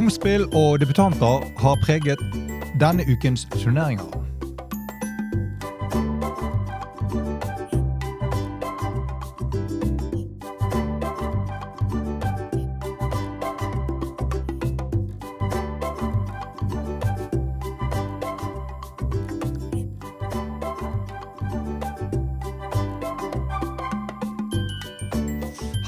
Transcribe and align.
Omspill 0.00 0.46
og 0.56 0.80
debutanter 0.80 1.42
har 1.60 1.76
preget 1.84 2.22
denne 2.80 3.04
ukens 3.12 3.44
turneringer. 3.52 4.19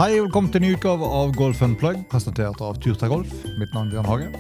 Hei 0.03 0.17
velkommen 0.19 0.51
til 0.51 0.59
en 0.59 0.65
ny 0.67 0.73
utgave 0.75 1.07
av 1.15 1.29
Golf 1.39 1.61
Unplug, 1.63 2.01
presentert 2.11 2.59
av 2.67 2.75
Turta 2.83 3.07
Golf. 3.07 3.31
Mitt 3.55 3.71
navn 3.71 3.87
er 3.87 3.93
Bjørn 3.93 4.09
Hage. 4.09 4.31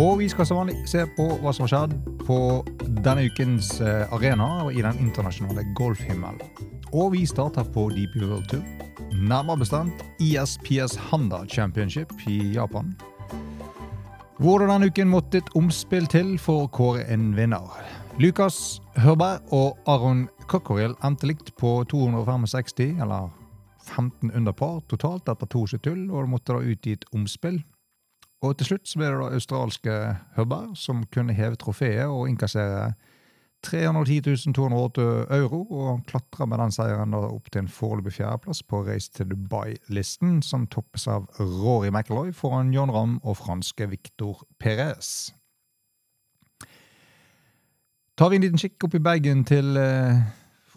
Og 0.00 0.14
vi 0.16 0.28
skal 0.32 0.46
som 0.48 0.62
vanlig 0.62 0.78
se 0.88 1.02
på 1.12 1.26
hva 1.42 1.52
som 1.52 1.66
har 1.66 1.72
skjedd 1.74 1.96
på 2.22 2.38
denne 3.04 3.26
ukens 3.28 3.68
eh, 3.84 4.14
arena 4.16 4.46
og 4.62 4.72
i 4.72 4.80
den 4.80 4.96
internasjonale 5.04 5.66
golfhimmelen. 5.76 6.40
Og 6.96 7.12
vi 7.12 7.26
starter 7.28 7.68
på 7.74 7.84
Deep 7.92 8.16
World 8.16 8.48
Tour. 8.48 8.62
Nærmere 9.12 9.60
bestemt 9.60 10.00
ISPS 10.24 10.96
Handa 11.10 11.42
Championship 11.52 12.14
i 12.24 12.38
Japan. 12.54 12.94
Hvor 14.40 14.62
det 14.62 14.70
denne 14.70 14.88
uken 14.88 15.12
måtte 15.12 15.42
et 15.42 15.52
omspill 15.58 16.08
til 16.08 16.38
for 16.40 16.64
å 16.64 16.70
kåre 16.72 17.04
en 17.12 17.34
vinner. 17.36 17.76
Lukas 18.16 18.80
Hørberg 18.96 19.52
og 19.52 19.76
Aron 19.84 20.30
Cockerill 20.48 20.96
endte 21.04 21.28
likt 21.28 21.52
på 21.60 21.82
265, 21.92 23.04
eller 23.04 23.28
15 23.88 24.30
under 24.30 24.52
par 24.52 24.80
totalt 24.88 25.28
etter 25.28 25.50
to 25.50 25.66
sitt 25.66 25.86
hull, 25.86 26.06
og 26.10 26.24
det 26.24 26.32
måtte 26.32 26.54
da 26.56 26.62
ut 26.62 26.86
i 26.86 26.96
et 26.96 27.04
omspill. 27.14 27.62
Og 28.42 28.54
til 28.58 28.70
slutt 28.70 28.86
så 28.86 29.00
ble 29.00 29.10
det 29.10 29.18
da 29.18 29.30
australske 29.34 29.94
Hubber 30.36 30.70
som 30.78 31.02
kunne 31.14 31.34
heve 31.34 31.58
trofeet 31.58 32.06
og 32.06 32.28
innkassere 32.30 32.92
310 33.66 34.52
208 34.54 35.02
euro, 35.34 35.66
og 35.70 36.04
klatra 36.06 36.46
med 36.46 36.60
den 36.62 36.72
seieren 36.72 37.10
da 37.10 37.24
opp 37.26 37.50
til 37.50 37.64
en 37.64 37.72
foreløpig 37.72 38.14
fjerdeplass 38.20 38.62
på 38.62 38.84
Race 38.86 39.10
to 39.10 39.26
Dubai-listen, 39.26 40.38
som 40.42 40.68
toppes 40.70 41.08
av 41.10 41.26
Rory 41.40 41.90
McIlroy 41.90 42.30
foran 42.32 42.70
John 42.74 42.94
Ramm 42.94 43.18
og 43.24 43.40
franske 43.40 43.90
Victor 43.90 44.44
Perez. 44.62 45.32
Tar 48.18 48.30
vi 48.30 48.38
en 48.38 48.46
liten 48.46 48.62
kikk 48.62 48.86
opp 48.86 48.94
i 48.94 49.02
bagen 49.02 49.44
til 49.46 49.76
eh, 49.78 50.22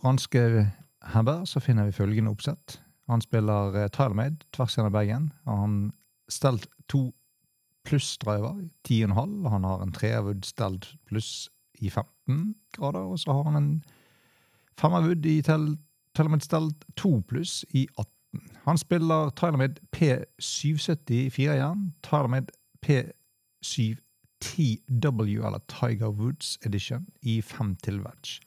franske 0.01 0.65
Hubber, 1.13 1.45
så 1.45 1.61
finner 1.61 1.85
vi 1.85 1.97
følgende 1.97 2.33
oppsett. 2.33 2.79
Han 3.09 3.21
spiller 3.21 3.75
uh, 3.75 3.87
TileMade 3.87 4.37
tvers 4.53 4.77
gjennom 4.77 4.93
Bergen. 4.93 5.33
Han 5.45 5.91
stelt 6.29 6.67
to 6.87 7.11
pluss-driver 7.83 8.61
i 8.61 8.69
10,5. 9.05 9.49
Han 9.49 9.63
har 9.63 9.81
en 9.81 9.91
trewood 9.91 10.45
stelt 10.45 10.95
pluss 11.05 11.49
i 11.73 11.89
15 11.89 12.55
grader, 12.77 12.99
og 12.99 13.19
så 13.19 13.33
har 13.33 13.43
han 13.43 13.55
en 13.55 13.83
femmerwood 14.79 15.25
i 15.25 15.41
TileMade 15.41 16.45
stelt 16.45 16.85
2 16.95 17.21
pluss 17.27 17.65
i 17.69 17.87
18. 17.97 18.07
Han 18.65 18.77
spiller 18.77 19.29
TileMade 19.29 19.75
P770 19.95 21.11
igjen. 21.11 21.93
TileMade 22.03 22.47
P710W, 22.85 25.45
eller 25.45 25.59
Tiger 25.67 26.07
Woods 26.07 26.59
Edition, 26.65 27.07
i 27.21 27.41
5 27.41 27.75
til 27.75 27.99
wedge. 27.99 28.41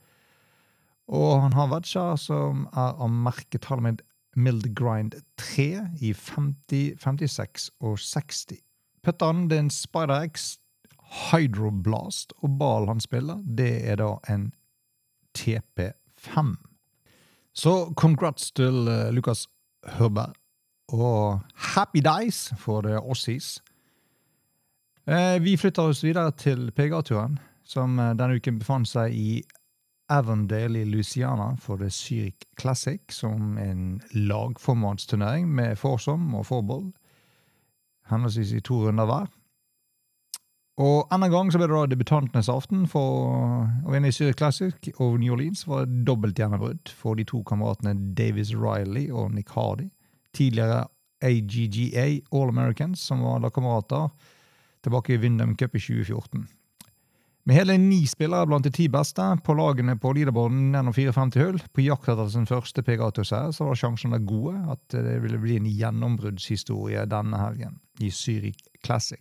Og 1.09 1.43
han 1.43 1.53
har 1.53 1.69
wedger 1.69 2.17
som 2.17 2.69
er 2.73 2.95
av 2.97 3.11
merket 3.11 3.61
TileMade 3.67 4.03
Mild 4.37 4.75
Grind 4.75 5.15
3 5.37 5.89
i 6.01 6.13
50, 6.13 7.01
56 7.01 7.71
og 7.81 7.99
60. 7.99 8.61
Putteren 9.05 9.49
det 9.51 9.59
er 9.59 9.67
en 9.67 9.71
Spider 9.71 10.27
X 10.27 10.55
Hydroblast, 11.15 12.33
og 12.43 12.59
ballen 12.59 12.89
han 12.89 13.01
spiller, 13.01 13.43
det 13.45 13.73
er 13.91 14.01
da 14.01 14.17
en 14.31 14.53
TP5. 15.39 16.55
Så 17.55 17.93
congrats 17.97 18.51
til 18.53 18.89
uh, 18.89 19.13
Lukas 19.15 19.47
Hørberg, 19.87 20.35
og 20.89 21.41
happy 21.55 22.01
days 22.05 22.53
for 22.59 22.81
the 22.81 22.97
Aussies. 22.99 23.63
Uh, 25.07 25.45
vi 25.45 25.57
flytter 25.57 25.83
oss 25.83 26.05
videre 26.05 26.31
til 26.31 26.73
PGA-turen, 26.73 27.39
som 27.65 27.99
uh, 27.99 28.15
denne 28.17 28.41
uken 28.41 28.59
befant 28.59 28.89
seg 28.89 29.15
i 29.15 29.43
Avondale 30.09 30.81
i 30.81 30.85
Louisiana 30.85 31.57
for 31.57 31.77
The 31.77 31.89
Zürich 31.91 32.45
Classic, 32.61 33.01
som 33.09 33.59
en 33.59 34.03
lagformannsturnering 34.13 35.49
med 35.49 35.79
forsom 35.79 36.35
og 36.35 36.47
forball. 36.47 36.93
Henholdsvis 38.11 38.53
i 38.53 38.61
to 38.61 38.83
runder 38.85 39.09
hver. 39.09 39.27
Og 40.77 41.07
enda 41.15 41.29
gang 41.31 41.53
så 41.53 41.59
ble 41.61 41.69
det 41.71 41.77
da 41.77 41.87
debutantenes 41.87 42.51
aften 42.51 42.89
for 42.91 43.29
å 43.87 43.93
vinne 43.95 44.11
i 44.11 44.15
Zürich 44.15 44.37
Classic, 44.41 44.75
og 44.99 45.21
New 45.23 45.37
Orleans 45.37 45.63
var 45.71 45.87
et 45.87 46.01
dobbelt 46.07 46.39
gjennombrudd 46.39 46.91
for 46.91 47.15
de 47.15 47.25
to 47.25 47.45
kameratene 47.47 47.95
Davis 48.19 48.51
Riley 48.59 49.07
og 49.13 49.31
Nick 49.37 49.55
Hardy. 49.55 49.89
Tidligere 50.35 50.89
AGGA 51.25 52.09
All 52.35 52.51
Americans, 52.51 53.01
som 53.01 53.23
var 53.23 53.41
lagkamerater 53.41 54.11
tilbake 54.85 55.15
i 55.15 55.23
Windham 55.23 55.55
Cup 55.57 55.79
i 55.79 55.81
2014. 55.81 56.45
Med 57.45 57.59
hele 57.59 57.75
ni 57.77 58.07
spillere 58.09 58.49
blant 58.49 58.65
de 58.65 58.71
ti 58.73 58.87
beste 58.89 59.25
på 59.45 59.55
lagene 59.59 59.99
på 60.01 60.15
leaderboarden 60.17 60.71
gjennom 60.73 60.95
54 60.97 61.43
hull, 61.43 61.59
på 61.77 61.85
jakt 61.85 62.09
etter 62.09 62.31
sin 62.33 62.49
første 62.49 62.81
PGA-turseier, 62.87 63.53
så 63.53 63.67
var 63.69 63.77
sjansene 63.77 64.23
gode 64.25 64.57
at 64.73 64.97
det 64.97 65.19
ville 65.21 65.41
bli 65.43 65.59
en 65.61 65.69
gjennombruddshistorie 65.69 67.05
denne 67.13 67.41
helgen 67.43 67.77
i 68.01 68.09
Zürich 68.09 68.65
Classic. 68.81 69.21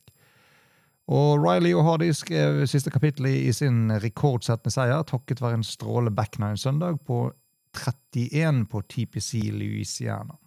Og 1.11 1.35
Riley 1.43 1.73
og 1.75 1.83
Hardy 1.83 2.13
skrev 2.15 2.61
siste 2.71 2.93
kapittel 2.93 3.27
i 3.27 3.51
sin 3.51 3.91
rekordsettende 3.91 4.71
seier 4.71 5.03
takket 5.03 5.43
være 5.43 5.59
en 5.59 5.67
stråle 5.67 6.13
back 6.15 6.39
nine 6.39 6.55
søndag 6.57 7.01
på 7.03 7.25
31 7.75 8.63
på 8.71 8.85
TPC 8.87 9.49
Louisiana. 9.51 10.37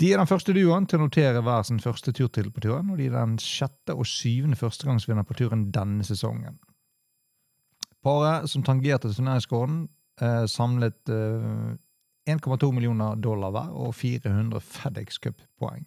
De 0.00 0.10
er 0.10 0.18
den 0.18 0.28
første 0.28 0.54
duoen 0.56 0.88
til 0.90 0.98
å 0.98 1.06
notere 1.06 1.42
hver 1.44 1.62
sin 1.66 1.80
første 1.82 2.12
turtittel 2.12 2.50
på 2.54 2.64
turen, 2.64 2.90
og 2.90 2.98
de 2.98 3.06
er 3.06 3.14
den 3.14 3.36
sjette 3.42 3.94
og 3.94 4.08
syvende 4.10 4.58
førstegangsvinner 4.58 5.26
på 5.26 5.36
turen 5.38 5.68
denne 5.74 6.06
sesongen. 6.06 6.58
Paret 8.04 8.50
som 8.50 8.64
tangerte 8.66 9.12
turneringsskåren, 9.14 9.84
eh, 10.20 10.44
samlet 10.50 11.12
eh, 11.14 11.76
1,2 12.26 12.72
millioner 12.72 13.16
dollar 13.16 13.52
hver 13.54 13.74
og 13.86 13.94
400 13.94 14.60
FedEx 14.60 15.20
Cup-poeng. 15.22 15.86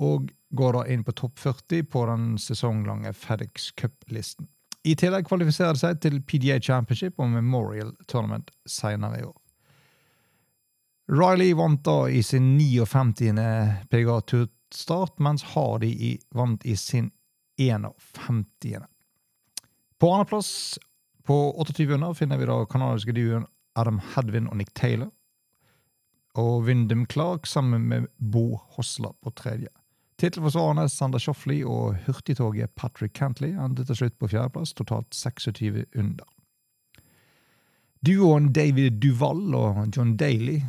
Og 0.00 0.30
går 0.56 0.72
da 0.76 0.86
inn 0.92 1.04
på 1.04 1.14
topp 1.16 1.38
40 1.38 1.84
på 1.92 2.06
den 2.08 2.32
sesonglange 2.40 3.12
FedEx 3.14 3.70
Cup-listen. 3.76 4.48
I 4.84 4.94
tillegg 4.96 5.28
kvalifiserer 5.28 5.76
de 5.76 5.82
seg 5.82 6.00
til 6.00 6.22
PDA 6.24 6.56
Championship 6.64 7.20
og 7.20 7.28
Memorial 7.34 7.92
Tournament 8.08 8.50
senere 8.64 9.20
i 9.20 9.26
år. 9.28 9.36
Riley 11.10 11.54
vant 11.54 11.84
da 11.84 12.08
i 12.08 12.22
sin 12.22 12.58
59. 12.58 13.74
PGA-turstart, 13.90 15.18
mens 15.18 15.42
Hardy 15.42 16.18
vant 16.30 16.64
i 16.64 16.76
sin 16.76 17.10
51. 17.58 18.84
På 19.98 20.12
andreplass, 20.12 20.78
på 21.26 21.60
28 21.60 21.94
under, 21.94 22.14
finner 22.14 22.38
vi 22.38 22.46
da 22.46 22.60
kanadiske 22.70 23.12
duoen 23.16 23.48
Adam 23.74 23.98
Hedvin 24.14 24.46
og 24.46 24.60
Nick 24.60 24.70
Taylor. 24.74 25.10
Og 26.38 26.62
Wyndham 26.68 27.06
Clark 27.10 27.46
sammen 27.46 27.88
med 27.90 28.06
Bo 28.16 28.60
Hosler 28.76 29.16
på 29.22 29.30
tredje. 29.34 29.68
Tittelforsvarende 30.18 30.88
Sander 30.88 31.18
Shoffley 31.18 31.64
og 31.66 31.96
hurtigtoget 32.06 32.70
Patrick 32.78 33.16
Cantley 33.18 33.56
endte 33.58 33.82
til 33.88 33.98
slutt 33.98 34.18
på 34.20 34.30
fjerdeplass, 34.30 34.76
totalt 34.78 35.10
26 35.16 35.88
under. 35.90 36.28
Duoen 38.06 38.52
David 38.52 39.00
Duval 39.02 39.56
og 39.58 39.88
John 39.96 40.14
Daly 40.16 40.60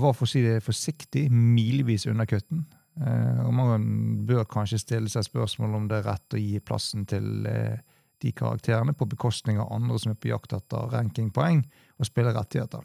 var 0.00 0.14
for 0.16 0.26
å 0.26 0.30
si 0.30 0.42
det 0.44 0.62
forsiktig 0.64 1.26
milevis 1.32 2.06
under 2.10 2.28
kutten. 2.28 2.64
Eh, 3.00 3.40
og 3.42 3.52
man 3.56 3.84
bør 4.26 4.46
kanskje 4.50 4.80
stille 4.82 5.10
seg 5.10 5.26
spørsmål 5.26 5.78
om 5.80 5.88
det 5.90 6.00
er 6.00 6.08
rett 6.12 6.36
å 6.36 6.40
gi 6.40 6.60
plassen 6.62 7.06
til 7.10 7.46
eh, 7.50 7.78
de 8.22 8.32
karakterene 8.32 8.94
på 8.96 9.08
bekostning 9.10 9.58
av 9.60 9.72
andre 9.74 9.98
som 10.00 10.12
er 10.12 10.20
på 10.20 10.30
jakt 10.30 10.54
etter 10.56 10.90
rankingpoeng 10.92 11.64
og 11.98 12.08
spillerettigheter. 12.08 12.84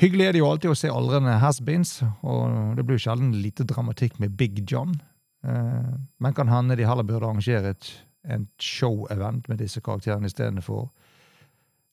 Hyggelig 0.00 0.26
er 0.26 0.34
det 0.34 0.40
jo 0.42 0.48
alltid 0.50 0.72
å 0.72 0.76
se 0.76 0.88
aldrende 0.92 1.38
has-beens, 1.40 1.98
og 2.20 2.76
det 2.76 2.84
blir 2.84 2.98
jo 2.98 3.06
sjelden 3.06 3.30
lite 3.40 3.64
dramatikk 3.68 4.18
med 4.20 4.34
Big 4.36 4.60
John. 4.68 4.96
Eh, 5.44 5.92
men 6.20 6.36
kan 6.36 6.52
hende 6.52 6.76
de 6.76 6.88
heller 6.88 7.06
burde 7.06 7.24
arrangere 7.24 7.72
et, 7.76 7.88
et 8.24 8.48
show-event 8.60 9.48
med 9.48 9.60
disse 9.60 9.80
karakterene 9.84 10.28
istedenfor 10.28 10.88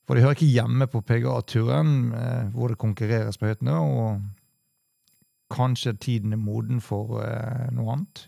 for 0.03 0.15
de 0.15 0.23
hører 0.23 0.35
ikke 0.35 0.51
hjemme 0.51 0.87
på 0.91 1.01
PGA-turen, 1.07 1.91
eh, 2.17 2.47
hvor 2.51 2.71
det 2.71 2.81
konkurreres 2.81 3.39
på 3.39 3.47
høyt 3.47 3.61
nivå. 3.63 3.83
Og 4.03 5.53
kanskje 5.53 5.95
tiden 5.95 6.35
er 6.35 6.41
moden 6.41 6.81
for 6.83 7.21
eh, 7.23 7.69
noe 7.75 7.95
annet. 7.95 8.25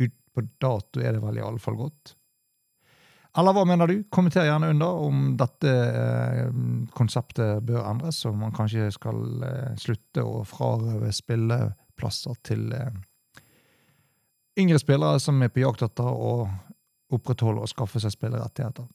Ut 0.00 0.14
på 0.32 0.46
dato 0.62 1.02
er 1.02 1.16
det 1.16 1.24
vel 1.24 1.40
i 1.40 1.44
alle 1.44 1.60
fall 1.60 1.76
godt. 1.76 2.14
Eller 3.38 3.54
hva 3.54 3.66
mener 3.68 3.90
du? 3.90 3.98
Kommenter 4.10 4.48
gjerne 4.48 4.70
under 4.72 5.02
om 5.04 5.26
dette 5.38 5.68
eh, 5.68 6.48
konseptet 6.96 7.60
bør 7.68 7.84
endres, 7.90 8.22
og 8.26 8.38
man 8.40 8.56
kanskje 8.56 8.88
skal 8.96 9.20
slutte 9.78 10.24
å 10.24 10.40
frarøve 10.48 11.12
spilleplasser 11.12 12.40
til 12.48 12.72
yngre 14.58 14.80
spillere 14.80 15.20
som 15.22 15.38
er 15.44 15.52
på 15.52 15.62
jakt 15.62 15.84
etter 15.86 16.08
å 16.08 16.48
opprettholde 17.14 17.62
og 17.62 17.70
skaffe 17.70 18.00
seg 18.02 18.16
spillerettigheter. 18.16 18.88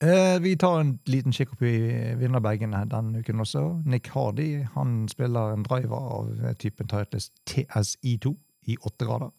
Eh, 0.00 0.40
vi 0.40 0.56
tar 0.56 0.80
en 0.80 0.98
liten 1.10 1.32
kikk 1.34 1.56
opp 1.56 1.62
i 1.66 1.74
vinnerbagene 2.20 2.84
denne 2.86 3.18
uken 3.18 3.42
også. 3.42 3.62
Nick 3.84 4.12
Hardy 4.14 4.62
han 4.76 5.08
spiller 5.10 5.52
en 5.52 5.64
driver 5.66 6.12
av 6.20 6.54
typen 6.62 6.86
Titles 6.86 7.32
TSI2 7.50 8.34
i 8.70 8.76
8 8.78 9.08
grader. 9.08 9.32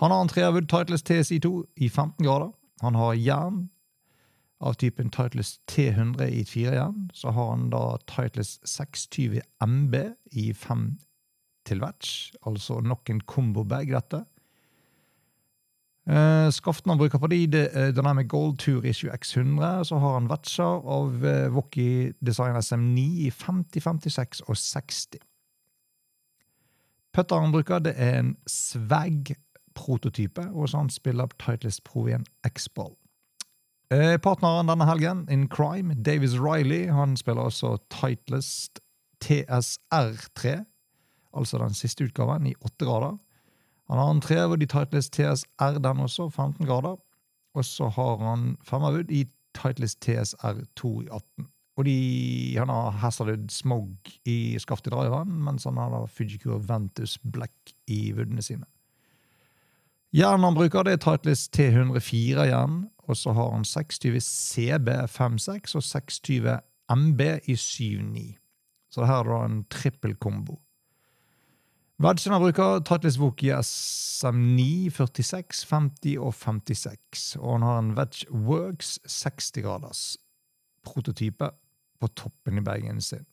Han 0.00 0.10
har 0.10 0.22
en 0.22 0.28
Treawood 0.32 0.68
Titles 0.72 1.04
TSI2 1.04 1.50
i 1.76 1.88
15 1.88 2.24
grader. 2.24 2.52
Han 2.80 2.94
har 2.94 3.14
jern 3.14 3.68
av 4.60 4.74
typen 4.80 5.10
Titles 5.10 5.58
T100 5.68 6.24
i 6.24 6.44
4 6.44 6.72
jern. 6.72 7.10
Så 7.12 7.30
har 7.36 7.50
han 7.50 7.68
da 7.70 7.98
Titles 8.08 8.58
620 8.64 9.42
MB 9.60 9.94
i 10.32 10.52
5 10.52 10.98
til 11.66 11.80
vetch, 11.82 12.32
altså 12.46 12.80
nok 12.80 13.10
en 13.10 13.20
combo-bag, 13.20 13.90
dette. 13.92 14.22
Uh, 16.06 16.52
skaften 16.54 16.92
han 16.92 17.00
bruker 17.00 17.18
på 17.18 17.26
de, 17.26 17.40
det 17.50 17.64
er 17.74 17.88
Dynamic 17.90 18.28
Gold 18.30 18.60
Tour 18.62 18.84
Issue 18.86 19.10
X100. 19.10 19.82
Så 19.84 19.98
har 19.98 20.12
han 20.14 20.28
vetcher 20.30 20.84
av 20.86 21.24
uh, 21.24 21.54
Wocky 21.54 22.12
Design 22.22 22.56
SM9 22.56 23.06
i 23.26 23.30
50, 23.30 23.82
56 23.82 24.44
og 24.46 24.56
60. 24.56 25.18
Putteren 27.16 27.48
han 27.48 27.56
bruker, 27.56 27.82
det 27.82 27.96
er 27.96 28.20
en 28.20 28.36
Swag-prototype, 28.46 30.46
og 30.52 30.68
så 30.68 30.84
han 30.84 30.92
spiller 30.92 31.32
Titleist 31.40 31.82
Pro 31.84 32.06
i 32.06 32.14
en 32.14 32.26
X-Ball. 32.44 32.92
Partneren 34.22 34.66
denne 34.66 34.86
helgen, 34.88 35.28
in 35.30 35.46
crime, 35.48 35.94
Davis 35.94 36.34
Riley, 36.42 36.90
han 36.90 37.16
spiller 37.16 37.46
også 37.46 37.76
Titleist 37.94 38.80
TSR3, 39.24 40.56
altså 41.32 41.58
den 41.62 41.74
siste 41.74 42.04
utgaven, 42.04 42.46
i 42.50 42.54
åtte 42.60 42.84
grader. 42.84 43.16
Han 43.90 43.98
har 43.98 44.10
en 44.10 44.20
trewood 44.20 44.62
i 44.62 44.66
Titleist 44.70 45.12
TSR, 45.14 45.78
den 45.82 46.00
også, 46.02 46.28
15 46.28 46.66
grader. 46.66 46.96
Og 47.54 47.64
så 47.64 47.88
har 47.88 48.16
han 48.22 48.56
femmerwood 48.66 49.10
i 49.10 49.26
Titleist 49.56 50.00
TSR2 50.04 50.90
i 51.04 51.08
18. 51.10 51.46
Og 51.76 51.84
de, 51.84 51.96
han 52.58 52.68
har 52.72 52.90
Hazardwood 53.02 53.50
Smog 53.52 53.96
i 54.24 54.56
skaftet 54.58 54.92
driveren, 54.92 55.32
mens 55.44 55.64
han 55.68 55.76
har 55.76 55.92
da 55.92 56.06
Fujikura 56.08 56.58
Ventus 56.64 57.18
Black 57.18 57.74
i 57.86 58.12
woodene 58.16 58.42
sine. 58.42 58.64
Jernet 60.16 60.48
han 60.48 60.56
bruker, 60.56 60.86
det 60.86 60.96
er 60.96 61.02
Titleist 61.04 61.52
T104 61.58 62.46
igjen. 62.48 62.86
og 63.06 63.16
så 63.16 63.32
har 63.32 63.52
han 63.52 63.64
620 63.64 64.18
CB56 64.18 65.76
og 65.76 65.82
620 65.82 66.58
MB 66.90 67.20
i 67.46 67.54
7.9. 67.54 68.24
Så 68.90 69.04
her 69.04 69.20
er 69.20 69.28
da 69.30 69.44
en 69.44 69.60
trippelkombo. 69.70 70.56
Han 71.96 72.42
bruker 72.42 72.82
Titleist 72.84 73.18
Woki 73.18 73.48
SM9, 73.50 74.90
46, 74.90 75.64
50 75.64 76.18
og 76.18 76.34
56. 76.34 77.36
Og 77.40 77.52
han 77.52 77.62
har 77.62 77.78
en 77.78 77.94
Wedge 77.96 78.26
Works 78.30 78.98
60 79.06 79.62
graders 79.62 80.16
prototype 80.84 81.50
på 82.00 82.08
toppen 82.08 82.58
i 82.58 82.64
bagen 82.64 83.00
sin. 83.00 83.24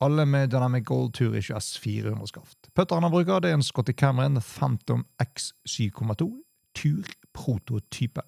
Alle 0.00 0.26
med 0.26 0.48
Dynamic 0.50 0.84
Gold 0.84 1.12
Tour 1.12 1.34
S 1.60 1.78
400 1.78 2.26
skaft. 2.26 2.70
Putteren 2.74 3.02
han 3.02 3.12
bruker, 3.12 3.40
det 3.40 3.50
er 3.50 3.54
en 3.54 3.62
Scotty 3.62 3.92
Cameron 3.92 4.40
Phantom 4.40 5.04
X 5.22 5.52
7,2 5.68 6.30
Tur-prototype. 6.74 8.22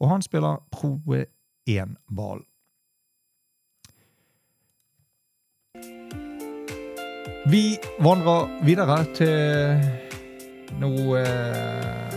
Og 0.00 0.10
han 0.10 0.22
spiller 0.22 0.62
Pro 0.70 1.00
1-ball. 1.68 2.44
Vi 7.46 7.76
vandrer 8.02 8.48
videre 8.66 8.96
til 9.14 9.76
noe 10.80 11.20
eh, 11.20 12.16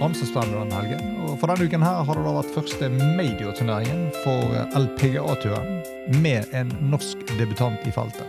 denne 0.00 0.74
helgen. 0.74 1.04
Og 1.22 1.36
for 1.38 1.52
denne 1.52 1.68
uken 1.68 1.84
her 1.86 2.00
har 2.02 2.18
det 2.18 2.24
da 2.26 2.32
vært 2.40 2.56
første 2.56 2.88
major-turneringen 2.90 4.08
for 4.24 4.56
LPGA-turen 4.74 6.18
med 6.18 6.50
en 6.50 6.72
norsk 6.90 7.22
debutant 7.38 7.78
i 7.86 7.94
feltet. 7.94 8.26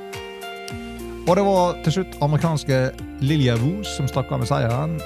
Og 1.25 1.33
det 1.39 1.45
var 1.47 1.73
til 1.81 1.97
slutt 1.97 2.17
amerikanske 2.21 2.79
Lilja 3.25 3.55
Woos 3.63 3.89
som 3.97 4.05
stakk 4.05 4.29
av 4.29 4.43
med 4.43 4.51
seieren 4.51 4.99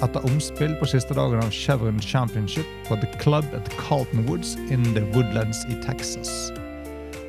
etter 0.00 0.24
omspill 0.30 0.78
på 0.80 0.88
siste 0.88 1.12
dagen 1.18 1.42
av 1.42 1.52
Chevron 1.52 2.00
Championship 2.00 2.88
på 2.88 2.96
The 3.02 3.10
Club 3.20 3.44
at 3.52 3.68
Carlton 3.76 4.24
Woods 4.30 4.56
in 4.72 4.94
the 4.94 5.04
Woodlands 5.12 5.66
i 5.68 5.76
Texas. 5.84 6.48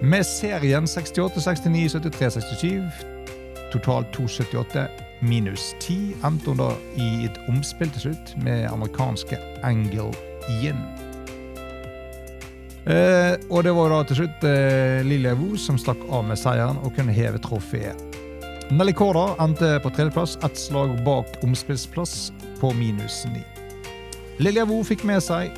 Med 0.01 0.23
serien 0.25 0.87
68, 0.87 1.41
69, 1.41 1.91
73, 1.91 2.31
67, 2.31 2.83
totalt 3.73 4.13
278 4.13 4.87
minus 5.19 5.75
10, 5.79 6.13
endte 6.23 6.53
hun 6.53 6.61
da 6.61 6.69
i 6.95 7.25
et 7.27 7.39
omspill 7.51 7.91
til 7.91 8.05
slutt 8.05 8.31
med 8.39 8.69
amerikanske 8.71 9.35
Angel 9.67 10.13
Yin. 10.47 10.79
Eh, 12.87 13.35
og 13.51 13.67
det 13.67 13.75
var 13.75 13.91
da 13.91 13.99
til 14.07 14.21
slutt 14.21 14.47
eh, 14.47 15.03
Lilia 15.03 15.35
Wu 15.35 15.57
som 15.59 15.75
stakk 15.77 15.99
av 16.07 16.23
med 16.31 16.39
seieren 16.39 16.79
og 16.79 16.95
kunne 16.95 17.13
heve 17.13 17.43
trofeet. 17.43 17.99
Nelly 18.71 18.95
Korda 18.95 19.33
endte 19.43 19.81
på 19.83 19.91
tredjeplass, 19.91 20.37
ett 20.47 20.57
slag 20.57 20.95
bak 21.03 21.41
omspillsplass 21.43 22.29
på 22.61 22.71
minus 22.71 23.25
9. 23.27 23.43
Lilja 24.39 24.63
Wu 24.63 24.79
fikk 24.87 25.03
med 25.03 25.19
seg 25.27 25.51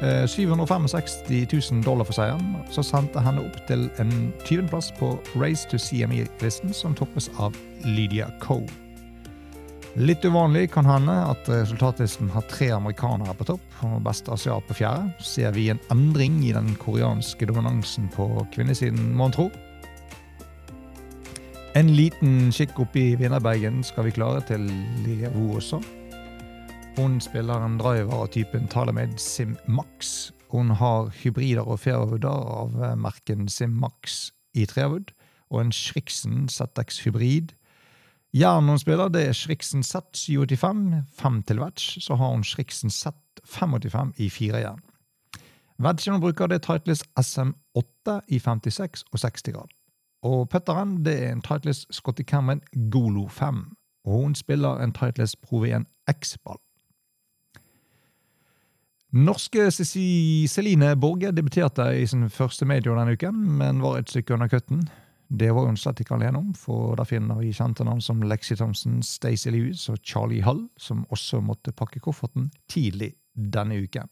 765 0.00 1.50
000 1.52 1.82
dollar 1.84 2.08
for 2.08 2.16
seieren, 2.16 2.54
så 2.72 2.84
sendte 2.86 3.20
henne 3.20 3.42
opp 3.44 3.58
til 3.68 3.88
en 4.00 4.30
20.-plass 4.46 4.92
på 4.96 5.12
Race 5.36 5.68
to 5.68 5.80
CME-listen, 5.80 6.72
som 6.72 6.96
toppes 6.96 7.28
av 7.38 7.56
Lydia 7.84 8.30
Coe. 8.40 8.64
Litt 9.98 10.22
uvanlig 10.24 10.68
kan 10.70 10.86
hende 10.86 11.12
at 11.26 11.48
resultatlisten 11.50 12.30
har 12.30 12.44
tre 12.48 12.68
amerikanere 12.76 13.34
på 13.34 13.48
topp 13.48 13.80
og 13.88 13.98
beste 14.06 14.30
asiat 14.30 14.68
på 14.68 14.76
fjerde. 14.78 15.10
Ser 15.18 15.50
vi 15.56 15.66
en 15.72 15.82
endring 15.90 16.38
i 16.46 16.54
den 16.54 16.76
koreanske 16.78 17.48
dominansen 17.50 18.06
på 18.14 18.28
kvinnesiden, 18.54 19.10
må 19.18 19.28
en 19.28 19.34
tro? 19.34 19.48
En 21.78 21.90
liten 21.94 22.52
kikk 22.54 22.78
opp 22.82 22.96
i 22.98 23.12
vinnerbagen 23.18 23.82
skal 23.86 24.06
vi 24.06 24.14
klare 24.14 24.40
til 24.46 24.70
Lilia 25.04 25.30
Wu 25.34 25.56
også. 25.58 25.82
Hun 26.96 27.20
spiller 27.20 27.64
en 27.64 27.78
driver 27.78 28.22
av 28.22 28.26
typen 28.26 28.68
Talamed 28.68 29.18
Simmax. 29.18 30.32
Hun 30.50 30.70
har 30.70 31.10
hybrider 31.22 31.62
og 31.62 31.78
fairwooder 31.80 32.28
av 32.28 32.82
eh, 32.82 32.96
merken 32.98 33.48
Simmax 33.48 34.30
i 34.54 34.66
trewood, 34.66 35.12
og 35.50 35.60
en 35.60 35.72
Schrixen 35.72 36.48
ZX 36.48 37.04
hybrid. 37.04 37.52
Jernet 38.34 38.70
hun 38.70 38.78
spiller, 38.78 39.08
det 39.08 39.22
er 39.28 39.32
Schrixen 39.32 39.82
Z785, 39.86 41.02
5 41.18 41.42
til 41.42 41.60
wedge. 41.62 42.00
Så 42.02 42.14
har 42.14 42.30
hun 42.34 42.44
Schrixen 42.44 42.90
Z585 42.90 44.12
i 44.18 44.30
4 44.30 44.56
jern. 44.58 44.82
Wedgen 45.78 46.12
hun 46.12 46.20
bruker, 46.20 46.46
det 46.46 46.60
er 46.60 46.66
Titleist 46.66 47.06
SM8 47.18 48.20
i 48.28 48.38
56 48.38 49.04
og 49.12 49.18
60 49.18 49.52
grad. 49.54 49.76
Og 50.22 50.48
putteren 50.48 51.04
det 51.04 51.14
er 51.22 51.32
en 51.32 51.42
Titleist 51.42 51.86
Scotty 51.94 52.22
Cameron 52.22 52.60
Golo 52.90 53.28
5. 53.28 53.64
Og 54.04 54.12
hun 54.22 54.34
spiller 54.34 54.82
en 54.82 54.92
Titleist 54.92 55.40
Pro 55.42 55.64
V1 55.64 55.86
X-ball. 56.10 56.58
Norske 59.10 59.70
Celine 59.74 60.92
Borge 60.96 61.32
debuterte 61.34 61.82
i 61.98 62.06
sin 62.06 62.28
første 62.30 62.66
major 62.68 62.94
denne 62.94 63.16
uken, 63.18 63.40
men 63.58 63.80
var 63.82 63.98
et 63.98 64.10
stykke 64.12 64.36
under 64.36 64.50
kutten. 64.50 64.84
Det 65.30 65.50
var 65.54 65.66
hun 65.66 65.78
slett 65.78 66.02
ikke 66.02 66.14
alene 66.14 66.38
om, 66.38 66.52
for 66.54 66.94
da 66.98 67.06
finner 67.06 67.38
vi 67.38 67.50
kjente 67.54 67.86
navn 67.86 68.02
som 68.02 68.22
Lexi 68.22 68.54
Thompson, 68.58 69.00
Stacey 69.06 69.50
Lewis 69.54 69.88
og 69.90 69.98
Charlie 70.06 70.42
Hull, 70.46 70.64
som 70.78 71.04
også 71.10 71.42
måtte 71.42 71.74
pakke 71.74 72.02
kofferten 72.02 72.48
tidlig 72.70 73.12
denne 73.34 73.78
uken. 73.82 74.10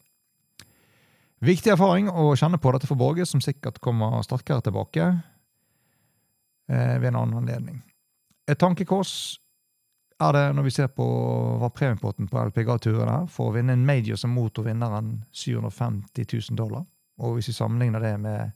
Viktig 1.43 1.71
erfaring 1.71 2.09
å 2.11 2.33
kjenne 2.39 2.59
på 2.59 2.71
dette 2.75 2.87
for 2.87 2.99
Borge, 2.99 3.27
som 3.27 3.43
sikkert 3.43 3.79
kommer 3.83 4.19
sterkere 4.27 4.63
tilbake 4.63 5.05
eh, 6.67 6.95
ved 6.99 7.13
en 7.13 7.21
annen 7.21 7.39
anledning. 7.39 7.79
Et 8.47 8.59
tankekors 8.59 9.39
er 10.19 10.33
det, 10.35 10.45
når 10.55 10.65
vi 10.67 10.71
ser 10.75 10.89
på 10.91 11.05
hva 11.61 11.69
premiepotten 11.71 12.27
på 12.27 12.41
LPGA-turene 12.49 13.21
for 13.31 13.49
å 13.49 13.55
vinne 13.55 13.75
en 13.75 13.85
major 13.87 14.19
som 14.19 14.33
motor 14.35 14.67
vinner 14.67 14.95
en 14.97 15.13
750 15.31 16.27
000 16.51 16.59
dollar. 16.59 16.85
Og 17.19 17.37
hvis 17.37 17.51
vi 17.51 17.55
sammenligner 17.55 18.03
det 18.03 18.15
med 18.19 18.55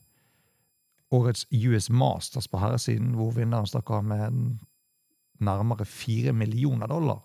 årets 1.13 1.45
US 1.51 1.89
Masters 1.89 2.49
på 2.49 2.59
herresiden, 2.59 3.13
hvor 3.15 3.31
vinneren 3.35 3.69
stakk 3.69 3.91
av 3.93 4.03
med 4.07 4.57
nærmere 5.43 5.85
4 5.85 6.33
millioner 6.33 6.87
dollar, 6.87 7.21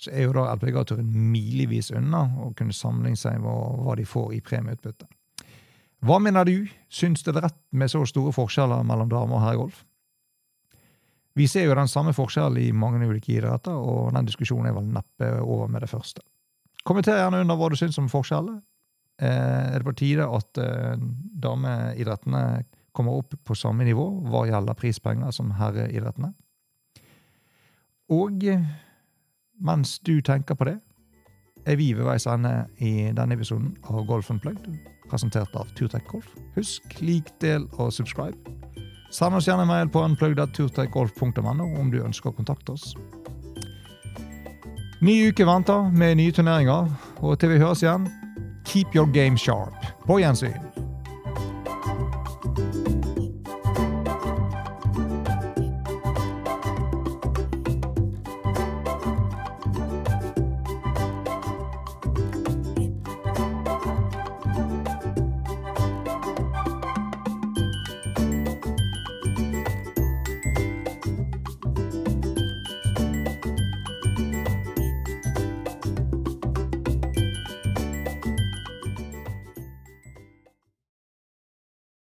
så 0.00 0.12
er 0.12 0.24
jo 0.24 0.34
da 0.36 0.46
LPGA-turen 0.54 1.08
milevis 1.32 1.90
unna 1.92 2.24
å 2.40 2.52
kunne 2.56 2.76
sammenligne 2.76 3.20
seg 3.20 3.40
med 3.42 3.84
hva 3.84 3.96
de 3.98 4.06
får 4.08 4.32
i 4.36 4.44
premieutbytte. 4.44 5.08
Hva 6.00 6.16
mener 6.22 6.48
du? 6.48 6.68
Syns 6.88 7.24
det 7.26 7.34
er 7.34 7.44
rett 7.44 7.58
med 7.76 7.92
så 7.92 8.00
store 8.08 8.32
forskjeller 8.32 8.84
mellom 8.88 9.10
damer 9.12 9.36
og 9.36 9.44
herregolf? 9.44 9.82
Vi 11.38 11.46
ser 11.48 11.68
jo 11.68 11.76
den 11.78 11.88
samme 11.88 12.12
forskjellen 12.16 12.58
i 12.58 12.72
mange 12.74 13.06
ulike 13.06 13.36
idretter, 13.36 13.76
og 13.76 14.10
den 14.16 14.26
diskusjonen 14.26 14.70
er 14.70 14.76
vel 14.76 14.90
neppe 14.90 15.30
over 15.44 15.70
med 15.70 15.84
det 15.84 15.90
første. 15.92 16.24
Kommenter 16.86 17.20
gjerne 17.20 17.42
under 17.44 17.58
hva 17.60 17.70
du 17.70 17.78
syns 17.78 17.98
om 18.00 18.10
forskjellene. 18.10 18.60
Eh, 19.20 19.74
er 19.74 19.78
det 19.78 19.86
på 19.86 19.96
tide 20.00 20.26
at 20.26 20.58
eh, 20.58 21.00
dameidrettene 21.44 22.44
kommer 22.96 23.20
opp 23.20 23.36
på 23.46 23.54
samme 23.54 23.84
nivå 23.86 24.06
hva 24.26 24.46
gjelder 24.48 24.78
prispenger 24.78 25.34
som 25.34 25.52
herreidrettene? 25.60 26.32
Og 28.10 28.42
mens 29.62 29.98
du 30.02 30.16
tenker 30.26 30.56
på 30.58 30.66
det, 30.66 30.80
er 31.68 31.76
vi 31.76 31.92
ved 31.92 32.08
veis 32.08 32.26
ende 32.26 32.64
i 32.80 33.10
denne 33.14 33.36
episoden 33.36 33.74
av 33.86 34.02
Golf 34.08 34.30
Unplugged, 34.32 34.80
presentert 35.10 35.54
av 35.54 35.68
Turtech 35.78 36.06
Golf. 36.08 36.32
Husk, 36.56 36.96
lik, 37.04 37.30
del 37.44 37.68
og 37.76 37.92
subscribe. 37.94 38.36
Send 39.10 39.34
oss 39.34 39.48
gjerne 39.48 39.66
en 39.66 39.68
mail 39.70 39.90
på 39.90 40.02
unpluggedturtakegolf.no 40.06 41.66
om 41.80 41.90
du 41.90 41.98
ønsker 42.04 42.30
å 42.30 42.36
kontakte 42.36 42.76
oss. 42.76 42.94
Ny 45.00 45.16
uke 45.30 45.46
venter 45.48 45.88
med 45.96 46.18
nye 46.20 46.32
turneringer, 46.36 46.90
og 47.24 47.38
til 47.40 47.54
vi 47.54 47.62
høres 47.62 47.82
igjen, 47.82 48.06
keep 48.68 48.94
your 48.94 49.08
game 49.10 49.38
sharp. 49.40 49.74
På 50.06 50.20
gjensyn. 50.20 50.69